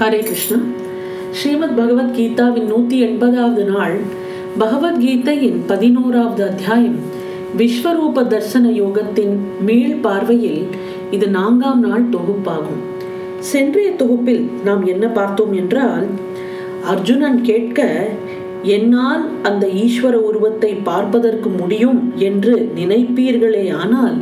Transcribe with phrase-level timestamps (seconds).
[0.00, 0.56] ஹரே கிருஷ்ணா.
[1.30, 3.94] ஸ்ரீமத் பகவத்கீதாவின் நூற்றி எண்பதாவது நாள்
[4.58, 6.96] பகவத்கீதையின் பதினோராவது அத்தியாயம்
[7.58, 10.62] விஸ்வரூப தர்சன யோகத்தின் மீள் பார்வையில்
[11.10, 12.82] இது நான்காம் நாள் தொகுப்பாகும்.
[13.52, 16.06] சென்றைய தொகுப்பில் நாம் என்ன பார்த்தோம் என்றால்
[16.84, 18.08] அர்ஜுனன் கேட்க
[18.62, 24.18] என்னால் அந்த ஈஸ்வர உருவத்தை பார்ப்பதற்கு முடியும் என்று நினைப்பீர்களே ஆனால்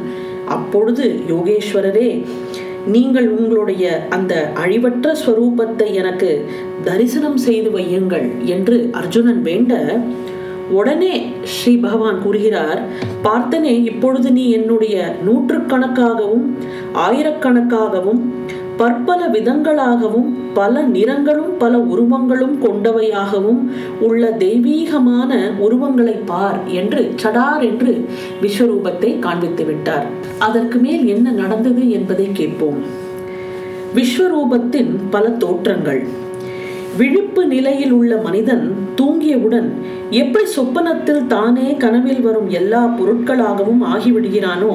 [0.49, 2.11] அப்பொழுது யோகேஸ்வரரே
[2.87, 6.31] நீங்கள் உங்களுடைய அந்த அழிவற்ற ஸ்வரூபத்தை எனக்கு
[6.85, 9.75] தரிசனம் செய்து வையுங்கள் என்று அர்ஜுனன் வேண்ட
[10.71, 11.15] உடனே
[11.53, 12.81] ஸ்ரீ பகவான் கூறுகிறார்
[13.25, 16.47] பார்த்தனே இப்பொழுது நீ என்னுடைய நூற்றுக்கணக்காகவும்
[16.97, 18.21] ஆயிரக்கணக்காகவும்
[18.77, 23.61] பற்பல விதங்களாகவும் பல நிறங்களும் பல உருவங்களும் கொண்டவையாகவும்
[24.01, 28.09] உள்ள தெய்வீகமான உருவங்களை பார் என்று சடார் என்று
[28.43, 30.07] விஸ்வரூபத்தை காண்பித்து விட்டார்.
[30.39, 32.81] அதற்கு மேல் என்ன நடந்தது என்பதை கேட்போம்.
[33.95, 36.03] விஸ்வரூபத்தின் பல தோற்றங்கள்.
[36.99, 38.65] விழிப்பு நிலையில் உள்ள மனிதன்
[39.01, 39.69] தூங்கியவுடன்
[40.11, 44.73] எப்படி சொப்பனத்தில் தானே கனவில் வரும் எல்லா பொருட்களாகவும் ஆகிவிடுகிறானோ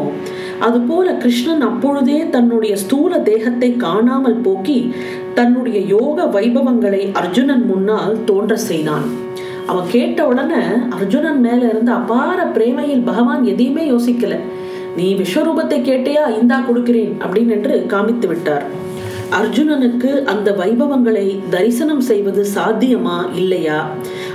[0.59, 4.93] அதுபோல கிருஷ்ணன் அப்பொழுதே தன்னுடைய ஸ்தூல தேகத்தை காணாமல் போக்கி
[5.33, 9.05] தன்னுடைய யோக வைபவங்களை அர்ஜுனன் முன்னால் தோன்ற செய்தான்.
[9.65, 14.35] அவன் கேட்ட உடனே அர்ஜுனன் மேல இருந்து அபார பிரேமையில் பகவான் எதையுமே யோசிக்கல.
[14.95, 16.25] நீ விஸ்வரூபத்தை கேட்டையா?
[16.41, 18.65] இந்தா கொடுக்கிறேன் அப்படின்னு என்று காமித்து விட்டார்.
[19.31, 23.87] அர்ஜுனனுக்கு அந்த வைபவங்களை தரிசனம் செய்வது சாத்தியமா இல்லையா?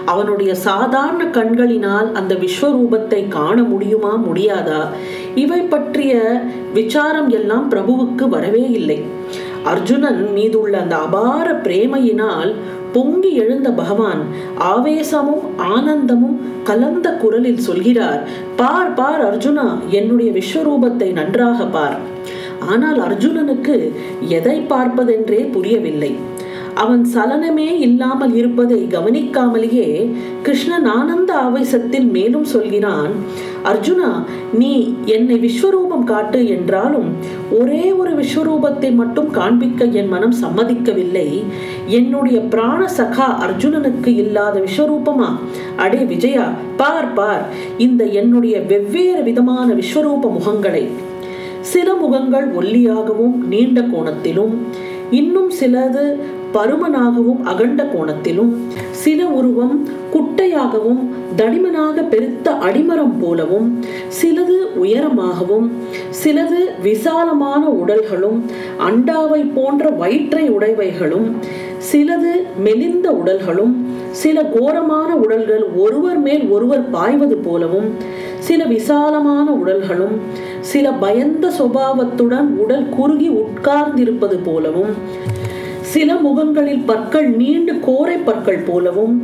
[0.04, 4.88] அவனுடைய சாதாரண கண்களினால் அந்த விஸ்வரூபத்தை காண முடியுமா முடியாதா?
[5.34, 6.42] இவை பற்றிய
[6.74, 9.02] விசாரம் எல்லாம் பிரபுவுக்கு வரவே இல்லை.
[9.64, 12.54] அர்ஜுனன் மீதுள்ள அந்த அபார பிரேமையினால்
[12.92, 14.22] பொங்கி எழுந்த பகவான்
[14.58, 21.98] ஆவேசமும் ஆனந்தமும் கலந்த குரலில் சொல்கிறார் பார் பார் அர்ஜுனா என்னுடைய விஸ்வரூபத்தை நன்றாக பார்.
[22.72, 23.77] ஆனால் அர்ஜுனனுக்கு
[24.38, 26.12] எதை பார்ப்பதென்றே புரியவில்லை.
[26.82, 29.88] அவன் சலனமே இல்லாமல் இருப்பதை கவனிக்காமலேயே
[30.42, 33.12] கிருஷ்ணன் ஆனந்த ஆவேசத்தில் மேலும் சொல்கிறான்
[33.70, 34.08] அர்ஜுனா
[34.60, 34.70] நீ
[35.17, 37.11] என்னை விஸ்வரூபம் காட்டு என்றாலும்
[37.58, 41.29] ஒரே ஒரு விஸ்வரூபத்தை மட்டும் காண்பிக்க என் மனம் சம்மதிக்கவில்லை.
[41.98, 45.30] என்னுடைய பிராண சகா அர்ஜுனனுக்கு இல்லாத விஸ்வரூபமா?
[45.77, 46.46] அடே விஜயா
[46.77, 47.46] பார் பார்
[47.86, 50.84] இந்த என்னுடைய வெவ்வேறு விதமான விஸ்வரூப முகங்களை.
[51.70, 54.55] சில முகங்கள் ஒல்லியாகவும் நீண்ட கோணத்திலும்
[55.11, 56.05] இன்னும் சிலது
[56.55, 58.50] பருமனாகவும் அகண்ட கோணத்திலும்
[59.02, 59.74] சில உருவம்
[60.12, 61.00] குட்டையாகவும்
[61.36, 63.68] தடிமனாக பெருத்த அடிமரம் போலவும்
[64.18, 65.68] சிலது உயரமாகவும்
[66.20, 68.39] சிலது விசாலமான உடல்களும்
[68.80, 71.29] அண்டாவை போன்ற வயிற்றை உடைவைகளும்
[71.90, 73.73] சிலது மெலிந்த உடல்களும்
[74.12, 77.89] சில கோரமான உடல்கள் ஒருவர் மேல் ஒருவர் பாய்வது போலவும்
[78.40, 80.14] சில விசாலமான உடல்களும்
[80.72, 84.92] சில பயந்த சுபாவத்துடன் உடல் குறுகி உட்கார்ந்திருப்பது போலவும்
[85.92, 89.14] சில முகங்களில் பற்கள் நீண்டு கோரை பற்கள் போலவும்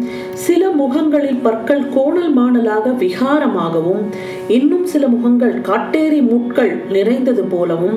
[0.45, 4.03] சில முகங்களில் பற்கள் கோணல் மாணலாக விகாரமாகவும்
[4.49, 7.97] இன்னும் சில முகங்கள் காட்டேரி முட்கள் நிறைந்தது போலவும்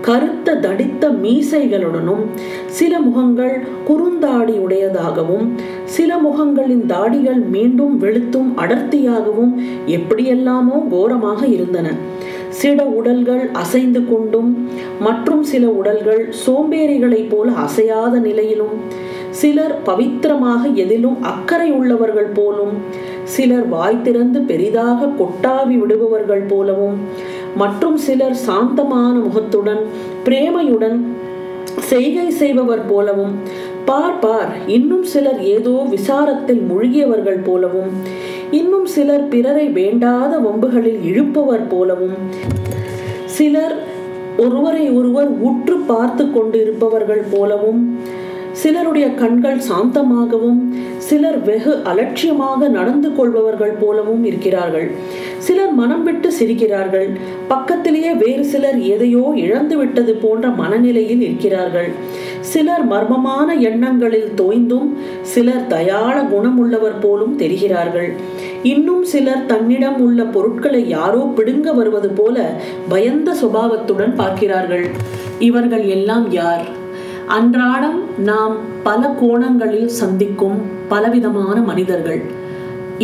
[0.00, 2.22] கருத்த தடித்த மீசைகளுடனும்
[2.78, 3.56] சில முகங்கள்
[3.88, 5.46] குறுந்தாடி உடையதாகவும்
[5.96, 9.52] சில முகங்களின் தாடிகள் மீண்டும் வெளுத்தும் அடர்த்தியாகவும்
[9.98, 11.88] எப்படியெல்லாமோ கோரமாக இருந்தன.
[12.52, 14.50] சில உடல்கள் அசைந்து கொண்டும்
[15.00, 18.76] மற்றும் சில உடல்கள் சோம்பேறிகளைப் போல அசையாத நிலையிலும்
[19.32, 22.74] சிலர் பவித்திரமாக எதிலும் அக்கறை உள்ளவர்கள் போலும்
[23.26, 26.98] சிலர் வாய் திறந்து பெரிதாக கொட்டாவி விடுபவர்கள் போலவும்
[27.56, 29.82] மற்றும் சிலர் சாந்தமான முகத்துடன்
[30.24, 30.98] பிரேமையுடன்
[31.88, 33.34] செய்கை செய்பவர் போலவும்
[33.84, 37.92] பார் பார் இன்னும் சிலர் ஏதோ விசாரத்தில் மூழ்கியவர்கள் போலவும்
[38.58, 42.18] இன்னும் சிலர் பிறரை வேண்டாத வம்புகளில் இழுப்பவர் போலவும்.
[43.36, 43.74] சிலர்
[44.36, 47.80] ஒருவரை ஒருவர் உற்று பார்த்து கொண்டு இருப்பவர்கள் போலவும்.
[48.60, 50.58] சிலருடைய கண்கள் சாந்தமாகவும்
[50.98, 54.90] சிலர் வெகு அலட்சியமாக நடந்து கொள்பவர்கள் போலவும் இருக்கிறார்கள்.
[55.38, 57.08] சிலர் மனம் விட்டு சிரிக்கிறார்கள்.
[57.48, 61.90] பக்கத்திலேயே வேறு சிலர் எதையோ இழந்து விட்டது போன்ற மனநிலையில் இருக்கிறார்கள்.
[62.40, 64.88] சிலர் மர்மமான எண்ணங்களில் தோய்ந்தும்
[65.22, 68.10] சிலர் தயாள குணமுள்ளவர் போலும் தெரிகிறார்கள்.
[68.62, 72.52] இன்னும் சிலர் தன்னிடம் உள்ள பொருட்களை யாரோ பிடுங்க வருவது போல
[72.88, 74.86] பயந்த சுபாவத்துடன் பார்க்கிறார்கள்.
[75.38, 76.80] இவர்கள் எல்லாம் யார்?
[77.36, 77.98] அன்றாடம்
[78.28, 78.54] நாம்
[78.86, 80.56] பல கோணங்களில் சந்திக்கும்
[80.88, 82.22] பலவிதமான மனிதர்கள்.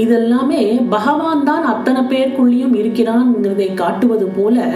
[0.03, 4.67] இதெல்லாமே பகவான் தான் அத்தனை பேருக்குள்ளேயும் இருக்கிறான்ங்கிறதை காட்டுவது போல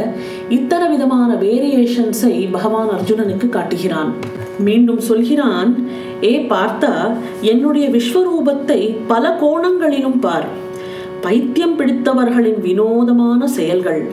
[0.49, 4.10] இத்தனை விதமான வேரியேஷன்ஸை பகவான் அர்ஜுனனுக்கு காட்டுகிறான்.
[4.58, 5.70] மீண்டும் சொல்கிறான்
[6.31, 6.94] ஏ பார்த்தா
[7.52, 10.49] என்னுடைய விஸ்வரூபத்தை பல கோணங்களிலும் பார்.
[11.26, 14.04] பைத்தியம் பிடித்தவர்களின் வினோதமான செயல்கள்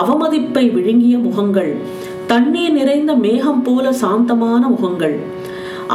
[0.00, 1.72] அவமதிப்பை விழுங்கிய முகங்கள்
[2.26, 5.16] தண்ணீர் நிறைந்த மேகம் போல சாந்தமான முகங்கள்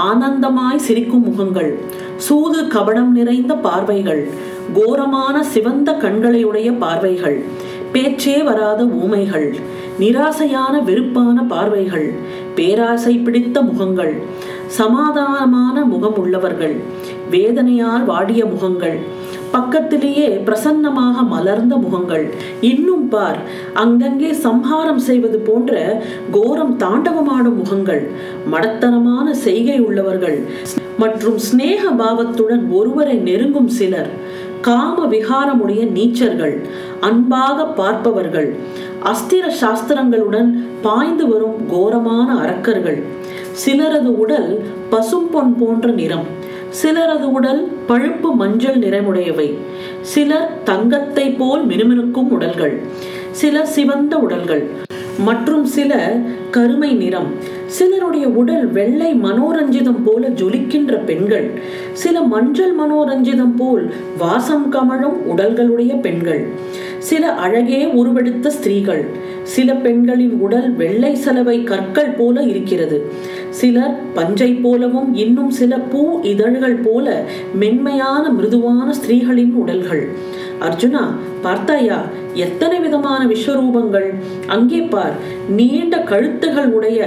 [0.03, 1.71] ஆனந்தமாய் சிரிக்கும் முகங்கள்
[2.17, 4.23] சூது கபடம் நிறைந்த பார்வைகள்
[4.73, 7.37] கோரமான சிவந்த கண்களையுடைய பார்வைகள்
[7.91, 9.47] பேச்சே வராத ஊமைகள்
[9.99, 12.07] நிராசையான வெறுப்பான பார்வைகள்
[12.55, 14.13] பேராசை பிடித்த முகங்கள்
[14.77, 16.75] சமாதானமான முகம் உள்ளவர்கள்
[17.31, 18.97] வேதனையால் வாடிய முகங்கள்
[19.51, 22.34] பக்கத்திலேயே பிரசன்னமாக மலர்ந்த முகங்கள்.
[22.62, 23.40] இன்னும் பார்
[23.74, 28.12] அங்கங்கே சம்ஹாரம் செய்வது போன்ற கோரம் தாண்டவமாடும் முகங்கள்.
[28.51, 30.46] மடத்தனமான செய்கை உள்ளவர்கள்.
[30.98, 34.12] மற்றும் சிநேக பாவத்துடன் ஒருவரை நெருங்கும் சிலர்.
[34.62, 36.56] காம விகாரமுடைய நீச்சர்கள்.
[37.00, 38.56] அன்பாக பார்ப்பவர்கள்.
[39.12, 40.50] அஸ்திர சாஸ்திரங்களுடன்
[40.81, 43.00] பாய்ந்து வரும் கோரமான அரக்கர்கள்.
[43.66, 44.50] சிலரது உடல்
[44.92, 46.28] பசும்பொன் போன்ற நிறம்.
[46.83, 49.54] சிலரது உடல் பழுப்பு மஞ்சள் நிறமுடையவை
[50.01, 52.81] சிலர் தங்கத்தை போல் மினுமினுக்கும் உடல்கள்.
[53.31, 54.68] சில சிவந்த உடல்கள்.
[55.19, 56.18] மற்றும் சில
[56.51, 57.33] கருமை நிறம்.
[57.77, 61.48] சிலருடைய உடல் வெள்ளை மனோரஞ்சிதம் போல ஜொலிக்கின்ற பெண்கள்
[61.94, 66.44] சில மஞ்சள் மனோரஞ்சிதம் போல் வாசம் கமழும் உடல்களுடைய பெண்கள்
[67.00, 69.04] சில அழகே உருவெடுத்த ஸ்திரீகள்
[69.44, 72.98] சில பெண்களின் உடல் வெள்ளை சலவை கற்கள் போல இருக்கிறது
[73.50, 77.07] சிலர் பஞ்சை போலவும் இன்னும் சில பூ இதழ்கள் போல
[77.54, 80.04] மென்மையான மிருதுவான ஸ்திரீகளின் உடல்கள்.
[80.62, 81.04] அர்ஜுனா
[81.42, 81.98] பார்த்தாயா
[82.33, 84.07] எத்தனை விதமான விஸ்வரூபங்கள்?
[84.48, 85.15] அங்கே பார்
[85.50, 87.00] நீண்ட கழுத்துகள் உடைய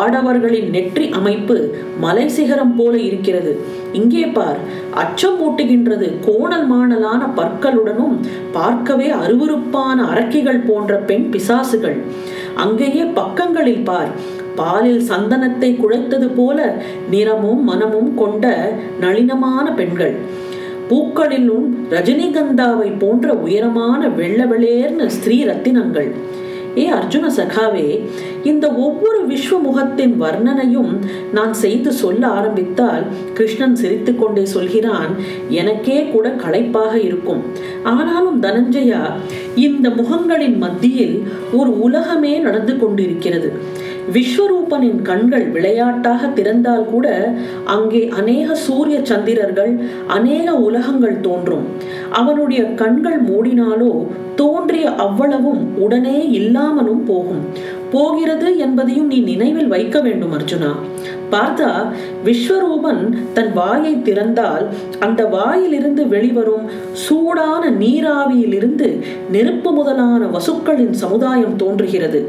[0.00, 1.56] ஆடவர்களின் நெற்றி அமைப்பு
[2.04, 3.52] மலை சிகரம் போல இருக்கிறது.
[3.98, 4.58] இங்கே பார்
[5.02, 8.16] அச்சம் மூட்டுகின்றது கோணல் மாணலான பற்களுடனும்
[8.58, 11.98] பார்க்கவே அருவருப்பான அரக்கிகள் போன்ற பெண் பிசாசுகள்.
[12.64, 14.12] அங்கேயே பக்கங்களில் பார்
[14.60, 16.58] பாலில் சந்தனத்தை குழைத்தது போல
[17.10, 18.54] நிறமும் மனமும் கொண்ட
[19.02, 20.14] நளினமான பெண்கள்.
[20.90, 26.10] பூக்களிலும் ரஜினிகந்தாவை போன்ற உயரமான வெள்ள வெளேர்ன ஸ்திரீ ரத்தினங்கள்.
[26.76, 28.04] ஏ அர்ஜுன சகாவே
[28.44, 30.98] இந்த ஒவ்வொரு விஸ்வமுகத்தின் வர்ணனையும்
[31.32, 35.10] நான் செய்து சொல்ல ஆரம்பித்தால் கிருஷ்ணன் சிரித்து கொண்டே சொல்கிறான்
[35.48, 37.42] எனக்கே கூட களைப்பாக இருக்கும்.
[37.82, 39.12] ஆனாலும் தனஞ்சயா
[39.54, 43.52] இந்த முகங்களின் மத்தியில் ஒரு உலகமே நடந்து கொண்டிருக்கிறது.
[44.12, 51.66] விஸ்வரூபனின் கண்கள் விளையாட்டாக திறந்தால் கூட அங்கே அநேக சூரிய சந்திரர்கள் அநேக உலகங்கள் தோன்றும்.
[52.10, 54.06] அவனுடைய கண்கள் மூடினாலோ
[54.36, 57.42] தோன்றிய அவ்வளவும் உடனே இல்லாமலும் போகும்.
[57.90, 60.72] போகிறது என்பதையும் நீ நினைவில் வைக்க வேண்டும் அர்ஜுனா.
[61.30, 61.92] பார்த்தா
[62.24, 64.66] விஸ்வரூபன் தன் வாயை திறந்தால்
[64.98, 68.88] அந்த வாயிலிருந்து வெளிவரும் சூடான நீராவியிலிருந்து
[69.30, 72.20] நெருப்பு முதலான வசுக்களின் சமுதாயம் தோன்றுகிறது.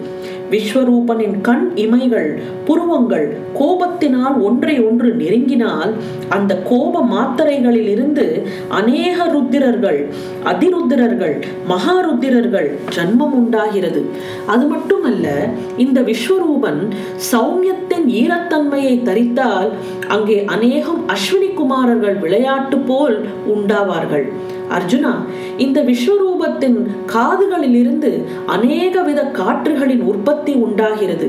[0.54, 2.30] விஸ்வரூபனின் கண் இமைகள்
[2.68, 3.28] புருவங்கள்
[3.60, 5.92] கோபத்தினால் ஒன்றை ஒன்று நெருங்கினால்
[6.30, 8.26] அந்த கோப மாத்திரைகளில் இருந்து
[8.80, 10.00] அநேக ருத்திரர்கள்
[10.52, 11.36] அதிருத்திரர்கள்
[11.70, 14.02] மகாருத்திரர்கள் ஜன்மம் உண்டாகிறது.
[14.54, 15.28] அது மட்டுமல்ல
[15.78, 16.82] இந்த விஸ்வரூபன்
[17.32, 19.70] சௌமியத்தின் ஈரத்தன்மையை தரித்தால்
[20.16, 23.18] அங்கே அநேகம் அஸ்வினி குமாரர்கள் விளையாட்டு போல்
[23.56, 24.26] உண்டாவார்கள்.
[24.78, 25.14] அர்ஜுனா
[25.58, 25.80] இந்த
[26.42, 26.78] குடும்பத்தின்
[27.14, 28.10] காதுகளில் இருந்து
[28.54, 31.28] அநேக வித காற்றுகளின் உற்பத்தி உண்டாகிறது.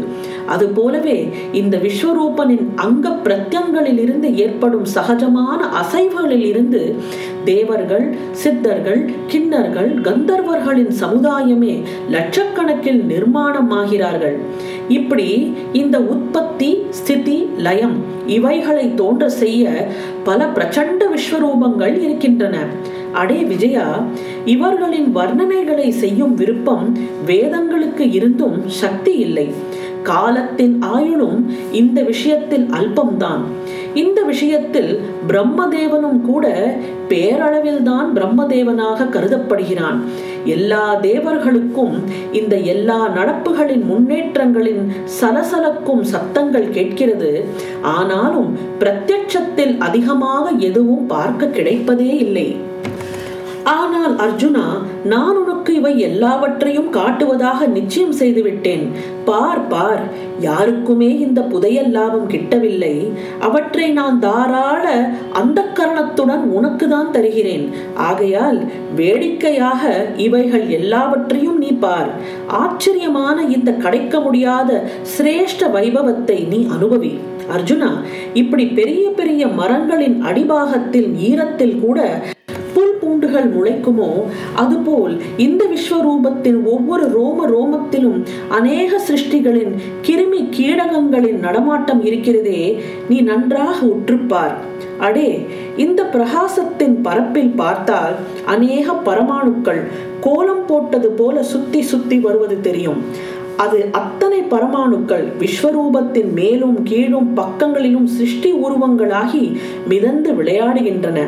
[0.52, 1.16] அது போலவே
[1.60, 6.80] இந்த விஸ்வரூபனின் அங்க பிரத்யங்களில் இருந்து ஏற்படும் சகஜமான அசைவுகளில் இருந்து
[7.50, 8.06] தேவர்கள்
[8.42, 11.74] சித்தர்கள் கிண்ணர்கள் கந்தர்வர்களின் சமுதாயமே
[12.14, 14.38] லட்சக்கணக்கில் நிர்மாணமாகிறார்கள்.
[14.98, 15.28] இப்படி
[15.82, 16.70] இந்த உற்பத்தி
[17.00, 17.38] ஸ்திதி
[17.68, 17.96] லயம்
[18.38, 19.70] இவைகளை தோன்ற செய்ய
[20.24, 22.56] பல பிரச்சண்ட விஸ்வரூபங்கள் இருக்கின்றன.
[23.20, 23.86] அடே விஜயா
[24.52, 29.48] இவர்களின் வர்ணனைகளை செய்யும் விருப்பம் வேதங்களுக்கு இருந்தும் சக்தி இல்லை.
[30.02, 31.40] காலத்தின் ஆயுளும்
[31.72, 33.42] இந்த விஷயத்தில் அல்பம்தான்.
[33.94, 36.76] இந்த விஷயத்தில் பிரம்மதேவனும் கூட
[37.08, 39.98] பேரளவில் தான் பிரம்மதேவனாக கருதப்படுகிறான்.
[40.44, 41.94] எல்லா தேவர்களுக்கும்
[42.32, 44.82] இந்த எல்லா நடப்புகளின் முன்னேற்றங்களின்
[45.20, 47.44] சலசலக்கும் சத்தங்கள் கேட்கிறது.
[47.82, 52.56] ஆனாலும் பிரத்யட்சத்தில் அதிகமாக எதுவும் பார்க்க கிடைப்பதே இல்லை.
[53.64, 54.64] ஆனால் அர்ஜுனா
[55.04, 58.84] நான் உனக்கு இவை எல்லாவற்றையும் காட்டுவதாக நிச்சயம் செய்துவிட்டேன்.
[59.24, 60.02] பார் பார்
[60.40, 63.12] யாருக்குமே இந்த புதையல் லாபம் கிட்டவில்லை.
[63.40, 64.84] அவற்றை நான் தாராள
[65.32, 67.70] அந்த கரணத்துடன் உனக்கு தான் தருகிறேன்.
[67.94, 68.60] ஆகையால்
[68.96, 72.10] வேடிக்கையாக இவைகள் எல்லாவற்றையும் நீ பார்.
[72.46, 74.82] ஆச்சரியமான இந்த கிடைக்க முடியாத
[75.16, 77.12] சிரேஷ்ட வைபவத்தை நீ அனுபவி.
[77.54, 77.92] அர்ஜுனா
[78.34, 82.00] இப்படி பெரிய பெரிய மரங்களின் அடிபாகத்தில் ஈரத்தில் கூட
[82.74, 84.10] புல் பூண்டுகள் முளைக்குமோ?
[84.55, 89.72] அதுபோல் இந்த விஸ்வரூபத்தின் ஒவ்வொரு ரோம ரோமத்திலும் அநேக சிருஷ்டிகளின்
[90.06, 94.55] கிருமி கீடகங்களின் நடமாட்டம் இருக்கிறதே நீ நன்றாக உற்றுப்பார்.
[94.98, 98.14] அடே இந்த பிரகாசத்தின் பரப்பில் பார்த்தால்
[98.44, 99.82] அநேக பரமாணுக்கள்
[100.20, 103.00] கோலம் போட்டது போல சுத்தி சுத்தி வருவது தெரியும்.
[103.56, 109.56] அது அத்தனை பரமாணுக்கள் விஸ்வரூபத்தின் மேலும் கீழும் பக்கங்களிலும் சிருஷ்டி உருவங்களாகி
[109.88, 111.26] மிதந்து விளையாடுகின்றன.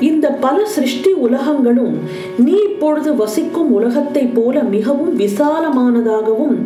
[0.00, 1.98] இந்த பல சிருஷ்டி உலகங்களும்
[2.38, 6.56] நீ இப்பொழுது வசிக்கும் உலகத்தை போல மிகவும் விசாலமானதாகவும்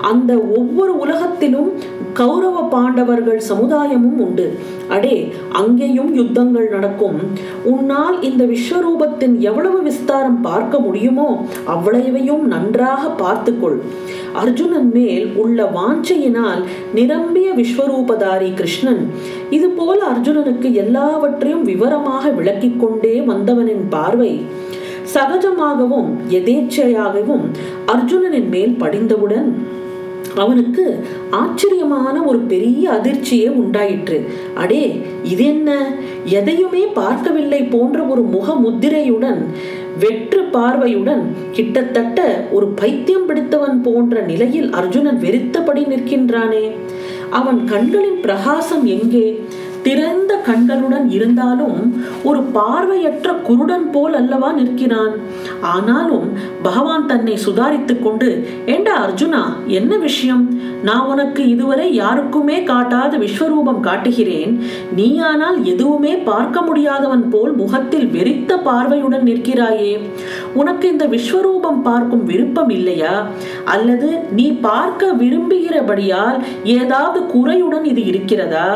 [0.00, 1.72] அந்த ஒவ்வொரு உலகத்திலும்
[2.18, 4.46] கௌரவ பாண்டவர்கள் சமுதாயமும் உண்டு.
[4.94, 5.16] அடே
[5.60, 7.18] அங்கேயும் யுத்தங்கள் நடக்கும்.
[7.72, 11.28] உன்னால் இந்த விஸ்வரூபத்தின் எவ்வளவு விஸ்தாரம் பார்க்க முடியுமோ
[11.74, 13.78] அவ்வளவையும் நன்றாக பார்த்துக்கொள்.
[14.42, 16.62] அர்ஜுனன் மேல் உள்ள வாஞ்சையினால்
[16.94, 19.02] நிரம்பிய விஸ்வரூபதாரி கிருஷ்ணன்
[19.58, 24.32] இது போல அர்ஜுனனுக்கு எல்லாவற்றையும் விவரமாக விளக்கிக் கொண்டே வந்தவனின் பார்வை.
[25.14, 26.08] சகஜமாகவும்
[26.38, 27.44] எதேச்சையாகவும்
[27.94, 29.48] அர்ஜுனனின் மேல் படிந்தவுடன்
[30.36, 30.84] அவனுக்கு
[31.30, 34.18] ஆச்சரியமான ஒரு பெரிய அதிர்ச்சியே உண்டாயிற்று.
[34.54, 35.92] அடே இது என்ன
[36.24, 39.40] எதையுமே பார்க்கவில்லை போன்ற ஒரு முக முத்திரையுடன்
[39.98, 46.64] வெற்று பார்வையுடன் கிட்டத்தட்ட ஒரு பைத்தியம் பிடித்தவன் போன்ற நிலையில் அர்ஜுனன் வெறித்தபடி நிற்கின்றானே.
[47.30, 49.40] அவன் கண்களின் பிரகாசம் எங்கே?
[49.86, 51.80] திறந்த கண்களுடன் இருந்தாலும்
[52.28, 55.14] ஒரு பார்வையற்ற குருடன் போல் அல்லவா நிற்கிறான்.
[55.74, 56.28] ஆனாலும்
[56.62, 58.28] பகவான் தன்னை சுதாரித்துக் கொண்டு
[58.66, 59.42] ஏண்டா அர்ஜுனா
[59.78, 60.44] என்ன விஷயம்?
[60.82, 64.52] நான் உனக்கு இதுவரை யாருக்குமே காட்டாத விஸ்வரூபம் காட்டுகிறேன்.
[64.96, 69.92] நீயானால் எதுவுமே பார்க்க முடியாதவன் போல் முகத்தில் வெறித்த பார்வையுடன் நிற்கிறாயே.
[70.54, 73.14] உனக்கு இந்த விஸ்வரூபம் பார்க்கும் விருப்பம் இல்லையா?
[73.64, 78.68] அல்லது நீ பார்க்க விரும்புகிறபடியால் ஏதாவது குறையுடன் இது இருக்கிறதா?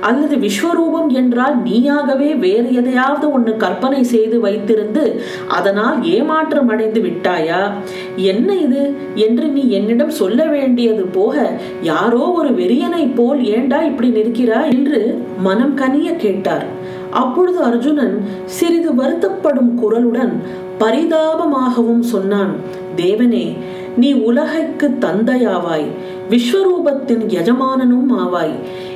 [0.00, 7.70] அல்லது விஸ்வரூபம் என்றால் நீயாகவே வேறு எதையாவது ஒன்று கற்பனை செய்து வைத்திருந்து அதனால் ஏமாற்றம் அடைந்து விட்டாயா?
[8.16, 8.94] என்ன இது?
[9.14, 14.70] என்று நீ என்னிடம் சொல்ல வேண்டியது போக யாரோ ஒரு வெறியனை போல் ஏண்டா இப்படி நிற்கிறாய்?
[14.70, 16.66] என்று மனம் கனிய கேட்டார்.
[17.10, 20.34] அப்பொழுது அர்ஜுனன் சிறிது வருத்தப்படும் குரலுடன்
[20.80, 22.54] பரிதாபமாகவும் சொன்னான்
[22.96, 23.56] தேவனே
[23.96, 25.88] நீ உலகைக்கு தந்தையாவாய்.
[26.30, 28.54] விஸ்வரூபத்தின் எஜமானனும் ஆவாய்.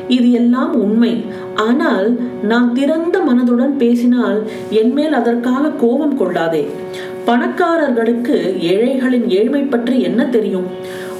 [0.09, 1.25] இது எல்லாம் உண்மை.
[1.55, 6.69] ஆனால் நான் திறந்த மனதுடன் பேசினால் என்மேல் அதற்காக கோபம் கொள்ளாதே.
[7.27, 10.67] பணக்காரர்களுக்கு ஏழைகளின் ஏழ்மை பற்றி என்ன தெரியும்?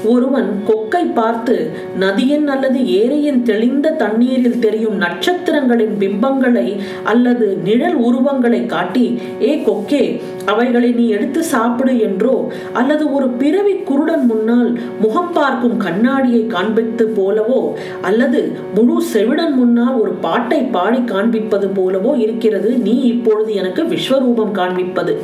[0.05, 1.57] ஒருவன் கொக்கை பார்த்து
[1.99, 6.69] நதியின் அல்லது ஏரியின் தெளிந்த தண்ணீரில் தெரியும் நட்சத்திரங்களின் பிம்பங்களை
[7.05, 9.07] அல்லது நிழல் உருவங்களை காட்டி
[9.43, 10.05] ஏ கொக்கே
[10.47, 17.61] அவைகளை நீ எடுத்து சாப்பிடு என்றோ அல்லது ஒரு பிறவி குருடன் முன்னால் முகம் பார்க்கும் கண்ணாடியை காண்பித்து போலவோ
[18.03, 18.41] அல்லது
[18.75, 25.15] முழு செவிடன் முன்னால் ஒரு பாட்டை பாடி காண்பிப்பது போலவோ இருக்கிறது நீ இப்பொழுது எனக்கு விஸ்வரூபம் காண்பிப்பது.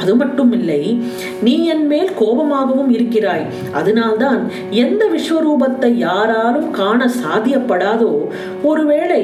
[0.00, 0.80] அது மட்டும் இல்லை
[1.42, 3.44] நீ என் மேல் கோபமாகவும் இருக்கிறாய்.
[4.16, 4.42] அதனால்தான்
[4.84, 8.12] எந்த விஸ்வரூபத்தை யாராலும் காண சாத்தியப்படாதோ
[8.62, 9.22] ஒருவேளை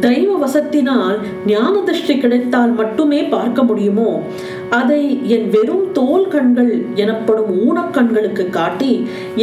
[0.00, 1.16] தெய்வ வசத்தினால்
[1.46, 4.10] ஞான திருஷ்டி கிடைத்தால் மட்டுமே பார்க்க முடியுமோ?
[4.70, 8.92] அதை என் வெறும் தோல் கண்கள் எனப்படும் ஊனக்கண்களுக்கு காட்டி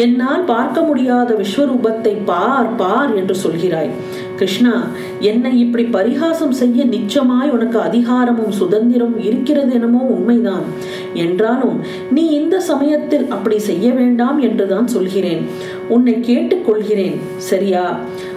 [0.04, 3.92] என்னால் பார்க்க முடியாத விஸ்வரூபத்தை பார் பார் என்று சொல்கிறாய்.
[4.38, 4.74] கிருஷ்ணா
[5.20, 10.66] என்னை இப்படி பரிகாசம் செய்ய நிச்சயமாய் உனக்கு அதிகாரமும் சுதந்திரமும் இருக்கிறது எனமோ உண்மைதான்.
[11.14, 11.78] என்றாலும்
[12.12, 15.42] நீ இந்த சமயத்தில் அப்படி செய்ய வேண்டாம் என்றுதான் சொல்கிறேன்.
[15.90, 17.18] உன்னை கேட்டுக்கொள்கிறேன்.
[17.38, 17.86] சரியா?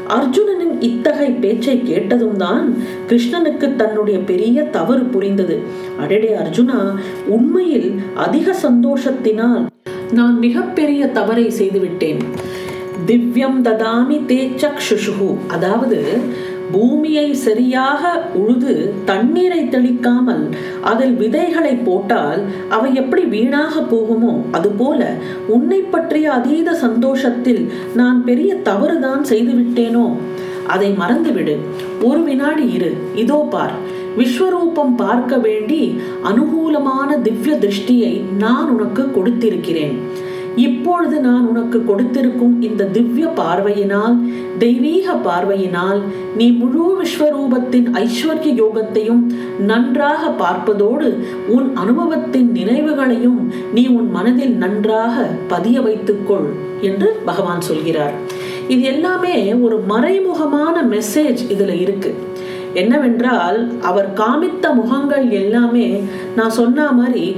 [0.08, 2.64] அர்ஜுனனின் இத்தகை பேச்சை கேட்டதும் தான்
[3.08, 5.58] கிருஷ்ணனுக்கு தன்னுடைய பெரிய தவறு புரிந்தது.
[6.00, 6.78] அடடே அர்ஜுனா
[7.26, 9.66] உண்மையில் அதிக சந்தோஷத்தினால்
[10.12, 12.22] நான் மிகப்பெரிய தவறை செய்துவிட்டேன்.
[13.06, 16.18] திவ்யம் ததாமி தே சக்ஷுஷு அதாவது
[16.72, 20.48] பூமியை சரியாக உழுது தண்ணீரை தெளிக்காமல்
[20.80, 25.12] அதில் விதைகளை போட்டால் அவை எப்படி வீணாக போகுமோ அதுபோல
[25.46, 30.12] உன்னை பற்றிய அதீத சந்தோஷத்தில் நான் பெரிய தவறுதான் செய்துவிட்டேனோ
[30.66, 31.58] அதை மறந்துவிடு.
[32.02, 32.92] ஒரு வினாடி இரு.
[33.14, 33.72] இதோ பார்.
[34.18, 39.96] விஸ்வரூபம் பார்க்க வேண்டி அனுகூலமான திவ்ய திருஷ்டியை நான் உனக்கு கொடுத்திருக்கிறேன்.
[40.56, 44.16] இப்பொழுது நான் உனக்கு கொடுத்திருக்கும் இந்த திவ்ய பார்வையினால்
[44.58, 46.00] தெய்வீக பார்வையினால்
[46.36, 49.22] நீ முழு விஸ்வரூபத்தின் ஐஸ்வர்ய யோகத்தையும்
[49.58, 51.08] நன்றாக பார்ப்பதோடு
[51.48, 56.48] உன் அனுபவத்தின் நினைவுகளையும் நீ உன் மனதில் நன்றாக பதிய வைத்துக்கொள்
[56.80, 58.14] என்று பகவான் சொல்கிறார்.
[58.68, 62.14] இது எல்லாமே ஒரு மறைமுகமான மெசேஜ் இதுல இருக்கு.
[62.74, 66.02] என்னவென்றால் அவர் காமித்த முகங்கள் எல்லாமே
[66.36, 67.36] நான் சொன்ன மாதிரி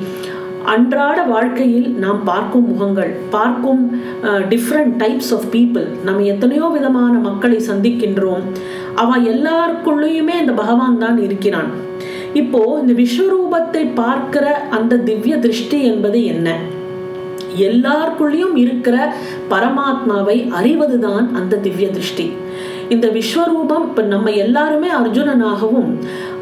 [0.71, 3.83] அன்றாட வாழ்க்கையில் நாம் பார்க்கும் முகங்கள் பார்க்கும்
[4.53, 8.45] டிஃப்ரெண்ட் டைப்ஸ் ஆஃப் பீப்புள் நம்ம எத்தனையோ விதமான மக்களை சந்திக்கின்றோம்.
[9.03, 11.71] அவன் எல்லாருக்குள்ளேயுமே இந்த பகவான் தான் இருக்கிறான்.
[12.43, 14.47] இப்போ இந்த விஸ்வரூபத்தை பார்க்கிற
[14.79, 16.49] அந்த திவ்ய திருஷ்டி என்பது என்ன?
[17.69, 18.97] எல்லாருக்குள்ளேயும் இருக்கிற
[19.55, 22.27] பரமாத்மாவை அறிவதுதான் அந்த திவ்ய திருஷ்டி.
[22.95, 25.91] இந்த விஸ்வரூபம் இப்போ நம்ம எல்லாருமே அர்ஜுனனாகவும்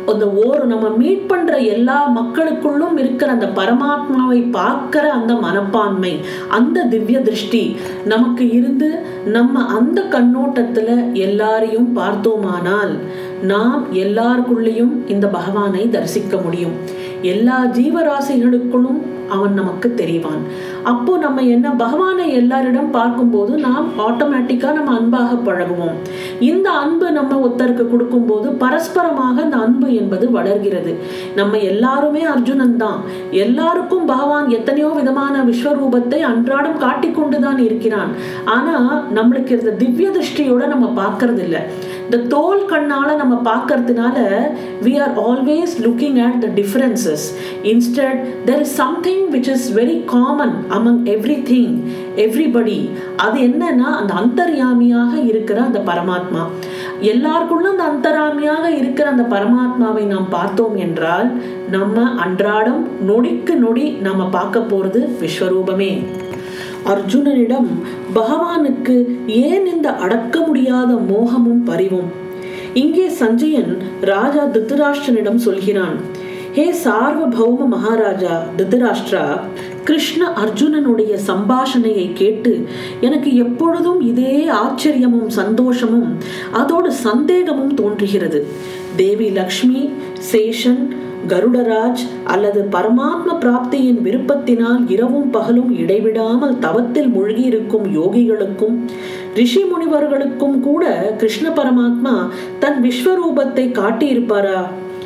[0.06, 7.20] அந்த ஒரு நம்ம மீட் பண்ற எல்லா மக்களுக்குள்ளும் இருக்கிற அந்த பரமாத்மாவை பார்க்கிற அந்த மனப்பான்மை அந்த திவ்ய
[7.20, 8.88] திருஷ்டி நமக்கு இருந்து
[9.26, 12.98] நம்ம அந்த கண்ணோட்டத்துல எல்லாரையும் பார்த்தோமானால்
[13.42, 16.72] நாம் எல்லாருக்குள்ளேயும் இந்த பகவானை தரிசிக்க முடியும்.
[17.22, 20.40] எல்லா ஜீவராசிகளுக்குள்ளும் அவன் நமக்கு தெரிவான்.
[20.82, 25.96] அப்போ நம்ம என்ன பகவானை எல்லாரிடம் பார்க்கும்போது நாம் ஆட்டோமேட்டிக்கா நம்ம அன்பாக பழகுவோம்.
[26.38, 30.94] இந்த அன்பு நம்ம ஒருத்தருக்கு கொடுக்கும்போது பரஸ்பரமாக அந்த அன்பு என்பது வளர்கிறது.
[31.34, 33.00] நம்ம எல்லாருமே அர்ஜுனன் தான்.
[33.30, 38.08] எல்லாருக்கும் பகவான் எத்தனையோ விதமான விஸ்வரூபத்தை அன்றாடம் காட்டிக்கொண்டுதான் இருக்கிறான்.
[38.44, 41.62] ஆனா நம்மளுக்கு இந்த திவ்ய திருஷ்டியோட நம்ம பார்க்கறது இல்லை
[42.04, 44.16] இந்த தோல் கண்ணால் நம்ம பார்க்கறதுனால
[44.82, 47.26] we are always looking at the differences
[47.62, 51.76] instead there is something which is very common among every thing
[52.16, 52.78] everybody
[53.16, 56.42] அது என்னன்னா அந்த அந்தர்யாமியாக இருக்கிற அந்த பரமாத்மா.
[57.12, 61.28] எல்லாருக்குள்ளும் அந்த அந்தராமியாக இருக்கிற அந்த பரமாத்மாவை நாம் பார்த்தோம் என்றால்
[61.70, 65.92] நம்ம அன்றாடம் நொடிக்கு நொடி நம்ம பார்க்க போறது விஸ்வரூபமே.
[66.92, 67.68] அர்ஜுனனிடம்
[68.14, 72.10] பகவானுக்கு ஏன் இந்த அடக்க முடியாத மோகமும் பரிவும்?
[72.74, 75.96] இங்கே சஞ்சயன் ராஜா திருதராஷ்டிரனிடம் சொல்கிறான்
[76.52, 79.24] ஹே சார்வபௌம மகாராஜா திருதராஷ்டிரா
[79.84, 82.66] கிருஷ்ண அர்ஜுனனுடைய சம்பாஷணையை கேட்டு
[83.00, 86.10] எனக்கு எப்பொழுதும் இதே ஆச்சரியமும் சந்தோஷமும்
[86.52, 88.46] அதோடு சந்தேகமும் தோன்றுகிறது.
[88.96, 89.88] தேவி லக்ஷ்மி
[90.32, 90.82] சேஷன்
[91.28, 98.76] கருடராஜ் அல்லது பரமாத்ம பிராப்தியின் விருப்பத்தினால் இரவும் பகலும் இடைவிடாமல் தவத்தில் மூழ்கியிருக்கும் யோகிகளுக்கும்
[99.34, 104.62] ரிஷி முனிவர்களுக்கும் கூட கிருஷ்ண பரமாத்மா தன் விஸ்வரூபத்தை காட்டியிருப்பாரா?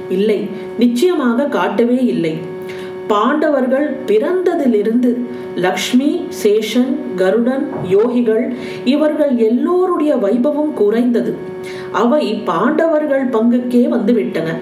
[0.09, 2.35] இல்லை நிச்சயமாக காட்டவே இல்லை.
[3.07, 5.17] பாண்டவர்கள் பிறந்ததிலிருந்து
[5.55, 8.55] லக்ஷ்மி சேஷன் கருடன் யோகிகள்
[8.85, 11.35] இவர்கள் எல்லோருடைய வைபவம் குறைந்தது.
[11.93, 14.57] அவை பாண்டவர்கள் பங்குக்கே வந்துவிட்டன.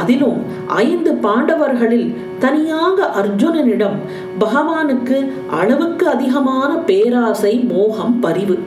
[0.00, 2.08] அதிலும் ஐந்து பாண்டவர்களில்
[2.38, 3.98] தனியாக அர்ஜுனனிடம்
[4.40, 5.18] பகவானுக்கு
[5.60, 8.58] அளவுக்கு அதிகமான பேராசை மோகம் பரிவு.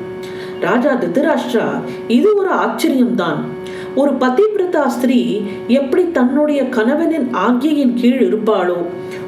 [0.61, 1.67] ராஜா திருதராஷ்டிரா
[2.07, 3.41] இது ஒரு ஆச்சரியம்தான்.
[3.95, 5.19] ஒரு பதிவிரதா ஸ்திரீ
[5.67, 8.79] எப்படி தன்னுடைய கணவனின் ஆக்கியின் கீழ் இருப்பாளோ?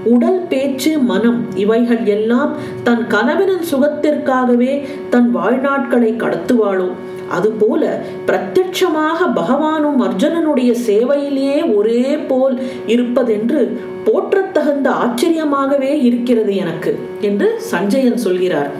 [0.04, 2.52] உடல் பேச்சு மனம் இவைகள் எல்லாம்
[2.84, 4.74] தன் கணவனின் சுகத்திற்காகவே
[5.10, 6.90] தன் வாழ்நாட்களை கடத்துவாளோ?
[7.36, 7.84] அதுபோல
[8.28, 12.58] பிரத்யட்சமாக பகவானும் அர்ஜுனனுடைய சேவையிலேயே ஒரே போல்
[12.96, 13.62] இருப்பதென்று
[14.08, 18.72] போற்றத்தகுந்த ஆச்சரியமாகவே இருக்கிறது எனக்கு என்று சஞ்சயன் சொல்கிறார்.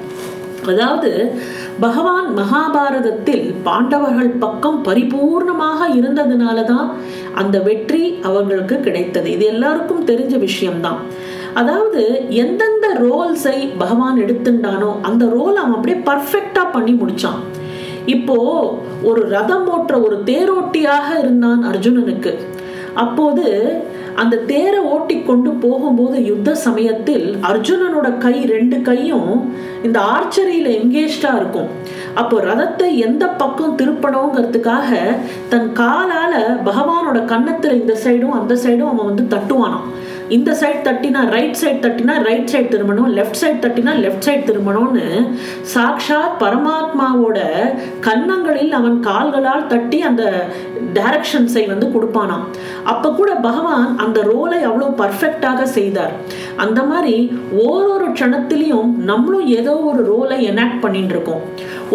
[0.72, 1.10] அதாவது
[1.80, 6.88] பகவான் மகாபாரதத்தில் பாண்டவர்கள் பக்கம் பரிபூர்ணமாக இருந்ததுனால தான்
[7.42, 9.28] அந்த வெற்றி அவர்களுக்கு கிடைத்தது.
[9.36, 11.00] இது எல்லாருக்கும் தெரிஞ்ச விஷயம்தான்.
[11.60, 12.02] அதாவது
[12.44, 17.42] எந்தெந்த ரோல்ஸை பகவான் எடுத்துட்டானோ அந்த ரோல் அவன் அப்படியே பர்ஃபெக்டாக பண்ணி முடிச்சான்.
[18.16, 18.38] இப்போ
[19.10, 22.34] ஒரு ரதம் ஓட்டுற ஒரு தேரோட்டியாக இருந்தான் அர்ஜுனனுக்கு.
[23.04, 23.46] அப்போது
[24.22, 29.30] அந்த தேரை ஓட்டி கொண்டு போகும்போது யுத்த சமயத்தில் அர்ஜுனனோட கை ரெண்டு கையும்
[29.88, 31.70] இந்த ஆர்ச்சரியில எங்கேஜ்டா இருக்கும்.
[32.22, 34.92] அப்போ ரதத்தை எந்த பக்கம் திருப்பணுங்கிறதுக்காக
[35.54, 36.34] தன் காலால
[36.68, 39.88] பகவானோட கன்னத்துல இந்த சைடும் அந்த சைடும் அவன் வந்து தட்டுவானான்
[40.36, 45.06] இந்த சைட் தட்டினா ரைட் சைடு தட்டினா ரைட் சைடு திரும்பணும் லெஃப்ட் சைடு தட்டினா லெஃப்ட் சைடு திரும்பணும்னு
[45.74, 47.40] சாக்ஷாத் பரமாத்மாவோட
[48.08, 50.24] கன்னங்களில் அவன் கால்களால் தட்டி அந்த
[50.98, 52.46] டைரக்ஷன்ஸை வந்து கொடுப்பானாம்.
[52.92, 56.14] அப்போ கூட பகவான் அந்த ரோலை அவ்வளோ பர்ஃபெக்டாக செய்தார்.
[56.64, 57.16] அந்த மாதிரி
[57.66, 61.44] ஓரொரு க்ஷணத்திலையும் நம்மளும் ஏதோ ஒரு ரோலை எனாக்ட் பண்ணிட்டு இருக்கோம்.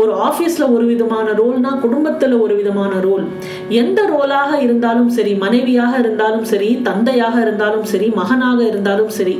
[0.01, 3.25] ஒரு ஆஃபீஸில் ஒரு விதமான ரோல்னா குடும்பத்தில் ஒரு விதமான ரோல்
[3.81, 9.37] எந்த ரோலாக இருந்தாலும் சரி மனைவியாக இருந்தாலும் சரி தந்தையாக இருந்தாலும் சரி மகனாக இருந்தாலும் சரி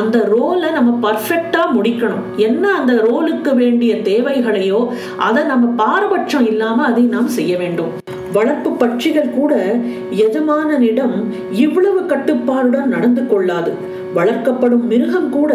[0.00, 2.24] அந்த ரோலை நம்ம பர்ஃபெக்டாக முடிக்கணும்.
[2.48, 4.80] என்ன அந்த ரோலுக்கு வேண்டிய தேவைகளையோ
[5.28, 7.92] அதை நம்ம பாரபட்சம் இல்லாமல் அதை நாம் செய்ய வேண்டும்.
[8.36, 9.52] வளர்ப்பு பட்சிகள் கூட
[10.10, 11.16] எஜமானனிடம்
[11.64, 13.72] இவ்வளவு கட்டுப்பாடுடன் நடந்து கொள்ளாது.
[14.16, 15.52] வளர்க்கப்படும் மிருகம் கூட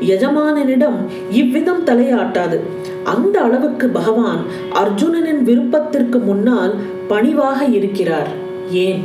[0.00, 0.98] எஜமானனிடம்
[1.30, 2.58] இவ்விதம் தலையாட்டாது.
[3.04, 4.42] அந்த அளவுக்கு பகவான்
[4.72, 6.74] அர்ஜுனனின் விருப்பத்திற்கு முன்னால்
[7.08, 8.30] பணிவாக இருக்கிறார்.
[8.70, 9.02] ஏன்?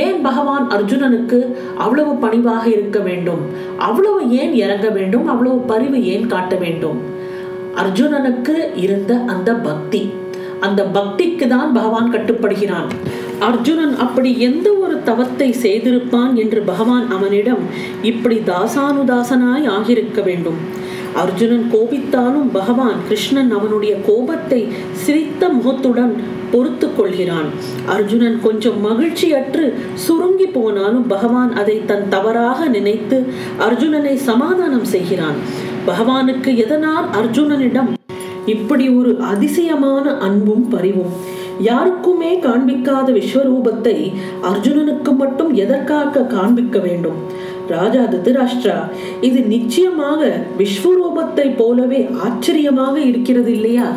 [0.00, 1.38] ஏன் பகவான் அர்ஜுனனுக்கு
[1.78, 3.42] அவ்வளவு பணிவாக இருக்க வேண்டும்?
[3.78, 5.26] அவ்வளவு ஏன் இறங்க வேண்டும்?
[5.26, 6.98] அவ்வளவு பரிவு ஏன் காட்ட வேண்டும்?
[7.76, 10.02] அர்ஜுனனுக்கு இருந்த அந்த பக்தி
[10.60, 12.88] அந்த பக்திக்கு தான் பகவான் கட்டுப்படுகிறான்.
[13.48, 17.62] அர்ஜுனன் அப்படி எந்த ஒரு தவத்தை செய்திருப்பான் என்று பகவான் அவனிடம்
[18.10, 20.58] இப்படி தாசானுதாசனாய் ஆகியிருக்க வேண்டும்.
[21.22, 24.60] அர்ஜுனன் கோபித்தாலும் பகவான் கிருஷ்ணன் அவனுடைய கோபத்தை
[25.04, 26.12] சிரித்த முகத்துடன்
[26.52, 27.48] பொறுத்து கொள்கிறான்.
[27.94, 29.64] அர்ஜுனன் கொஞ்சம் மகிழ்ச்சியற்று
[30.06, 33.18] சுருங்கி போனாலும் பகவான் அதை தன் தவறாக நினைத்து
[33.68, 35.38] அர்ஜுனனை சமாதானம் செய்கிறான்.
[35.86, 37.90] பகவானுக்கு எதனால் அர்ஜுனனிடம்
[38.54, 41.12] இப்படி ஒரு அதிசயமான அன்பும் பரிவும்
[41.68, 43.94] யாருக்குமே காண்பிக்காத விஸ்வரூபத்தை
[44.50, 47.18] அர்ஜுனனுக்கு மட்டும் எதற்காக காண்பிக்க வேண்டும்?
[47.68, 48.76] ராஜா திருராஷ்டிரா
[49.20, 50.20] இது நிச்சயமாக
[50.58, 53.88] விஸ்வரூபத்தை போலவே ஆச்சரியமாக இருக்கிறது இல்லையா?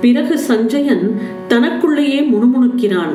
[0.00, 1.04] பிறகு சஞ்சயன்
[1.48, 3.14] தனக்குள்ளேயே முணுமுணுக்கிறான்.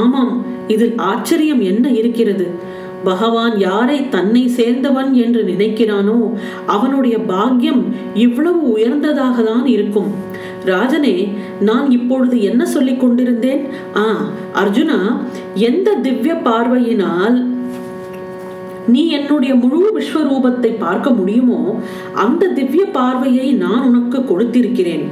[0.00, 0.34] ஆமாம்
[0.74, 2.46] இதில் ஆச்சரியம் என்ன இருக்கிறது?
[3.04, 6.18] பகவான் யாரை தன்னை சேர்ந்தவன் என்று நினைக்கிறானோ
[6.66, 7.82] அவனுடைய பாக்கியம்
[8.14, 10.10] இவ்வளவு உயர்ந்ததாக தான் இருக்கும்.
[10.64, 11.16] ராஜனே
[11.60, 13.62] நான் இப்பொழுது என்ன சொல்லிக் கொண்டிருந்தேன்?
[13.96, 14.04] ஆ
[14.62, 14.98] அர்ஜுனா
[15.54, 17.38] எந்த திவ்ய பார்வையினால்
[18.86, 21.58] நீ என்னுடைய முழு விஸ்வரூபத்தை பார்க்க முடியுமோ
[22.24, 25.04] அந்த திவ்ய பார்வையை நான் உனக்கு கொடுத்திருக்கிறேன்.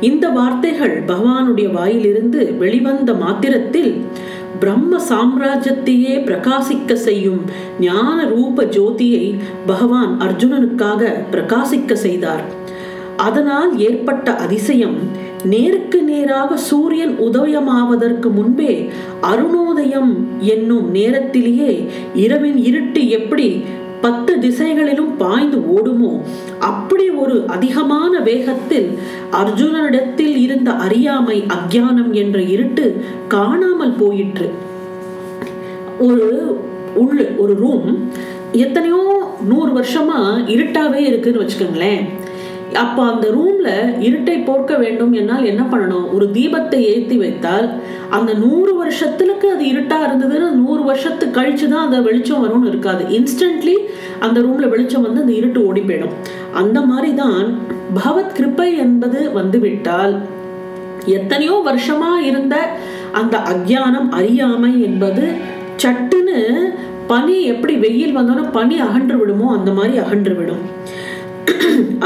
[0.00, 3.92] இந்த வார்த்தைகள் பகவானுடைய வாயிலிருந்து வெளிவந்த மாத்திரத்தில்
[4.60, 7.42] பிரம்ம சாம்ராஜ்யத்தையே பிரகாசிக்க செய்யும்
[7.80, 9.34] ஞான ரூப ஜோதியை
[9.66, 12.44] பகவான் அர்ஜுனனுக்காக பிரகாசிக்க செய்தார்.
[13.16, 14.98] அதனால் ஏற்பட்ட அதிசயம்
[15.44, 18.88] நேருக்கு நேராக சூரியன் உதயமாவதற்கு முன்பே
[19.20, 23.62] அருணோதயம் என்னும் நேரத்திலேயே இரவின் இருட்டு எப்படி
[24.00, 26.20] பத்து திசைகளிலும் பாய்ந்து ஓடுமோ?
[26.58, 28.98] அப்படி ஒரு அதிகமான வேகத்தில்
[29.32, 34.50] அர்ஜுனனிடத்தில் இருந்த அறியாமை அக்ஞானம் என்ற இருட்டு காணாமல் போயிற்று.
[35.98, 36.26] ஒரு
[36.94, 38.10] உள்ள ஒரு ரூம்
[38.52, 42.04] எத்தனையோ நூறு வருஷமா இருட்டாவே இருக்குன்னு வச்சுக்கோங்களேன்.
[42.74, 43.68] அப்போ அந்த ரூம்ல
[44.00, 46.12] இருட்டை போர்க்க வேண்டும் என்னால் என்ன பண்ணணும்?
[46.12, 47.68] ஒரு தீபத்தை ஏற்றி வைத்தால்
[48.10, 53.04] அந்த நூறு வருஷத்துக்கு அது இருட்டா இருந்ததுன்னு நூறு வருஷத்து கழிச்சு தான் அந்த வெளிச்சம் வரும்னு இருக்காது.
[53.04, 53.76] இன்ஸ்டன்ட்லி
[54.20, 56.14] அந்த ரூம்ல வெளிச்சம் வந்து அந்த இருட்டு ஓடி போயிடும்.
[56.52, 57.58] அந்த மாதிரி தான்
[57.94, 60.20] பகவத் கிருப்பை என்பது வந்துவிட்டால்
[61.06, 62.56] எத்தனையோ வருஷமா இருந்த
[63.12, 65.32] அந்த அக்ஞானம் அறியாமை என்பது
[65.76, 66.72] சட்டுன்னு
[67.06, 70.64] பனி எப்படி வெயில் வந்தோன்னா பனி அகன்று விடுமோ அந்த மாதிரி அகன்று விடும்.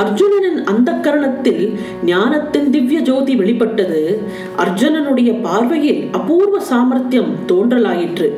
[0.01, 1.63] அர்ஜுனனின் அந்த கரணத்தில்
[2.07, 4.23] ஞானத்தின் திவ்ய ஜோதி வெளிப்பட்டது.
[4.57, 8.29] அர்ஜுனனுடைய பார்வையில் அபூர்வ சாமர்த்தியம் தோன்றலாயிற்று.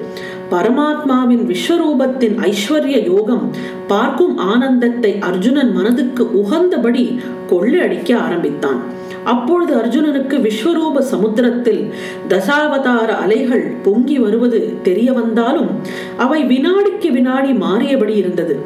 [0.51, 3.51] பரமாத்மாவின் விஸ்வரூபத்தின் ஐஸ்வர்ய யோகம்
[3.87, 7.05] பார்க்கும் ஆனந்தத்தை அர்ஜுனன் மனதுக்கு உகந்தபடி
[7.51, 8.81] கொள்ளையடிக்க ஆரம்பித்தான்.
[9.25, 11.93] அப்பொழுது அர்ஜுனனுக்கு விஸ்வரூப சமுத்திரத்தில்
[12.29, 15.71] தசாவதார அலைகள் பொங்கி வருவது தெரிய வந்தாலும்
[16.17, 18.57] அவை வினாடிக்கு வினாடி மாறியபடி இருந்தது.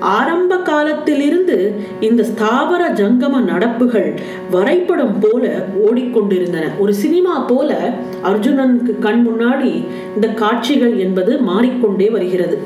[0.00, 4.18] ஆரம்ப காலத்திலிருந்து இந்த ஸ்தாவர ஜங்கம நடப்புகள்
[4.50, 6.78] வரைபடம் போல ஓடிக்கொண்டிருந்தன.
[6.78, 7.92] ஒரு சினிமா போல
[8.24, 9.84] அர்ஜுனனுக்கு கண் முன்னாடி
[10.14, 12.58] இந்த காட்சிகள் என்பது மாறிக்கொண்டே வருகிறது.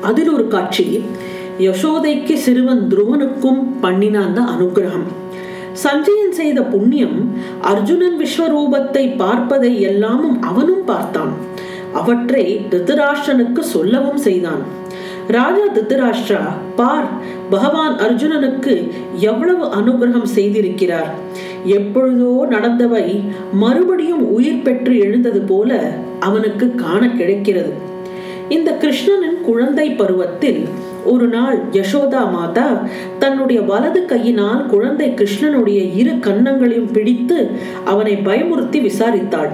[0.00, 1.04] அதில் ஒரு காட்சி
[1.58, 5.06] யசோதைக்கு சிறுவன் துருவனுக்கும் பண்ணின அந்த அனுகிரகம்.
[5.72, 11.32] சஞ்சயன் செய்த புண்ணியம் அர்ஜுனன் விஸ்வரூபத்தை பார்ப்பதை எல்லாமும் அவனும் பார்த்தான்.
[11.92, 14.86] அவற்றை திருதராஷ்டனுக்கு சொல்லவும் செய்தான்.
[15.36, 16.42] ராஜா திருதராஷ்டிரா
[16.76, 17.08] பார்
[17.50, 18.74] பகவான் அர்ஜுனனுக்கு
[19.14, 21.10] எவ்வளவு அனுகிரகம் செய்திருக்கிறார்?
[21.64, 23.04] எப்பொழுதோ நடந்தவை
[23.52, 25.80] மறுபடியும் உயிர் பெற்று எழுந்தது போல
[26.20, 27.72] அவனுக்கு காண கிடைக்கிறது.
[28.48, 30.60] இந்த கிருஷ்ணனின் குழந்தை பருவத்தில்
[31.04, 32.68] ஒரு நாள் யசோதா மாதா
[33.18, 37.50] தன்னுடைய வலது கையினால் குழந்தை கிருஷ்ணனுடைய இரு கன்னங்களையும் பிடித்து
[37.84, 39.52] அவனை பயமுறுத்தி விசாரித்தாள்.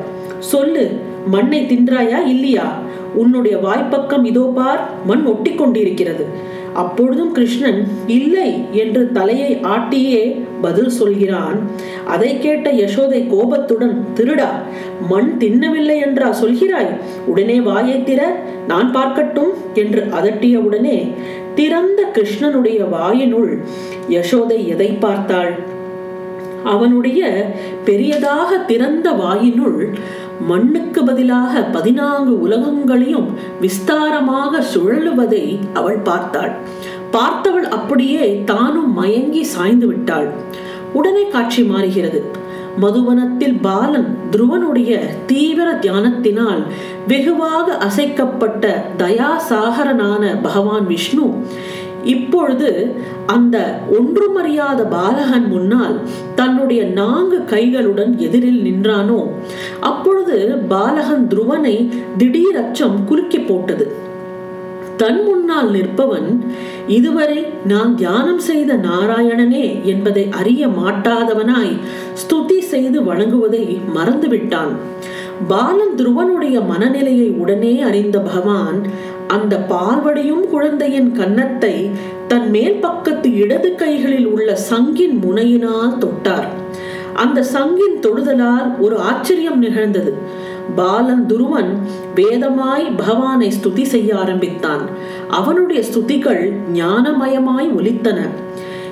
[0.53, 0.85] சொல்லு
[1.27, 2.67] மண்ணை தின்றாயா இல்லையா?
[3.15, 6.25] உன்னுடைய வாய்ப்பக்கம் இதோ பார் மண் ஒட்டி கொண்டிருக்கிறது
[6.83, 7.81] அப்பொழுதும் கிருஷ்ணன்
[8.15, 8.49] இல்லை
[8.83, 10.23] என்று தலையை ஆட்டியே
[10.61, 11.59] பதில் சொல்கிறான்.
[12.05, 14.49] அதை கேட்ட யசோதை கோபத்துடன் திருடா
[15.11, 16.91] மண் தின்னவில்லை என்றா சொல்கிறாய்?
[17.27, 18.21] உடனே வாயை திற
[18.67, 20.99] நான் பார்க்கட்டும் என்று அதட்டிய உடனே
[21.55, 23.53] திறந்த கிருஷ்ணனுடைய வாயினுள்
[24.09, 25.55] யசோதை எதை பார்த்தாள்?
[26.73, 27.23] அவனுடைய
[27.85, 29.81] பெரியதாக திறந்த வாயினுள்
[30.41, 33.27] மண்ணுக்கு பதிலாக பதினான்கு உலகங்களையும்
[33.61, 36.53] விஸ்தாரமாக சுழலுவதை அவள் பார்த்தாள்.
[37.13, 40.33] பார்த்தவள் அப்படியே தானும் மயங்கி சாய்ந்து விட்டாள்.
[40.93, 42.43] உடனே காட்சி மாறுகிறது.
[42.81, 46.63] மதுவனத்தில் பாலன் துருவனுடைய தீவிர தியானத்தினால்
[47.09, 51.35] வெகுவாக அசைக்கப்பட்ட தயாசாகரனான பகவான் விஷ்ணு
[52.05, 52.95] இப்பொழுது
[53.27, 56.01] அந்த ஒன்றுமறியாத பாலகன் முன்னால்
[56.35, 59.27] தன்னுடைய நான்கு கைகளுடன் எதிரில் நின்றானோ?
[59.81, 63.93] அப்பொழுது பாலகன் துருவனை திடீரச்சம் குலுக்கி போட்டது.
[64.97, 66.41] தன் முன்னால் நிற்பவன்
[66.87, 71.79] இதுவரை நான் தியானம் செய்த நாராயணனே என்பதை அறிய மாட்டாதவனாய்
[72.15, 74.73] ஸ்துதி செய்து வணங்குவதை மறந்துவிட்டான்.
[75.49, 78.83] பாலன் துருவனுடைய மனநிலையை உடனே அறிந்த பகவான்
[79.29, 81.91] அந்த பார்வடையும் குழந்தையின் கன்னத்தை
[82.29, 86.49] தன் மேல் பக்கத்து இடது கைகளில் உள்ள சங்கின் முனையினால் தொட்டார்.
[87.15, 90.15] அந்த சங்கின் தொடுதலால் ஒரு ஆச்சரியம் நிகழ்ந்தது.
[90.77, 91.71] பாலன் துருவன்
[92.15, 94.83] வேதமாய் பகவானை ஸ்துதி செய்ய ஆரம்பித்தான்.
[95.31, 98.21] அவனுடைய ஸ்துதிகள் ஞானமயமாய் ஒலித்தன.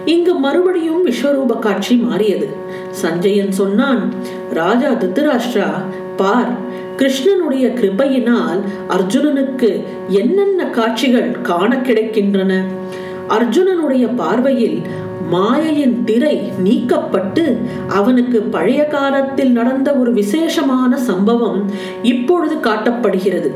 [0.05, 2.49] இங்கு மறுபடியும் விஸ்வரூப காட்சி மாறியது.
[2.90, 4.12] சஞ்சயன் சொன்னான்
[4.51, 5.71] ராஜா திருத்தராஷ்டிரா
[6.16, 6.53] பார்
[6.96, 9.70] கிருஷ்ணனுடைய கிருபையினால் அர்ஜுனனுக்கு
[10.09, 12.52] என்னென்ன காட்சிகள் காண கிடைக்கின்றன?
[13.28, 14.81] அர்ஜுனனுடைய பார்வையில்
[15.31, 17.44] மாயையின் திரை நீக்கப்பட்டு
[17.88, 21.70] அவனுக்கு பழைய காலத்தில் நடந்த ஒரு விசேஷமான சம்பவம்
[22.02, 23.50] இப்பொழுது காட்டப்படுகிறது.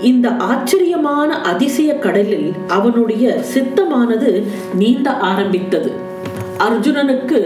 [0.00, 4.42] இந்த ஆச்சரியமான அதிசய கடலில் அவனுடைய சித்தமானது
[4.74, 5.92] நீந்த ஆரம்பித்தது.
[6.58, 7.40] அர்ஜுனனுக்கு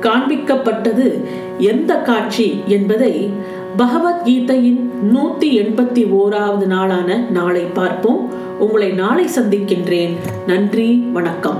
[0.00, 1.24] காண்பிக்கப்பட்டது
[1.58, 3.30] எந்த காட்சி என்பதை
[3.76, 8.30] பகவத்கீதையின் நூத்தி எண்பத்தி ஓராவது நாளான நாளை பார்ப்போம்.
[8.58, 10.16] உங்களை நாளை சந்திக்கின்றேன்.
[10.46, 11.58] நன்றி வணக்கம்.